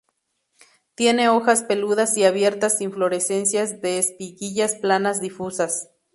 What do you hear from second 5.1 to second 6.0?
difusas.